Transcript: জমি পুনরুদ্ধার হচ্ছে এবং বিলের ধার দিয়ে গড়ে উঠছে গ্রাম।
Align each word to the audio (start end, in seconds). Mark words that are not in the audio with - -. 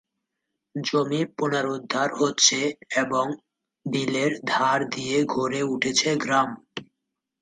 জমি 0.75 1.21
পুনরুদ্ধার 1.37 2.09
হচ্ছে 2.13 2.59
এবং 2.95 3.25
বিলের 3.85 4.31
ধার 4.45 4.79
দিয়ে 4.89 5.17
গড়ে 5.33 5.61
উঠছে 5.63 6.09
গ্রাম। 6.15 6.49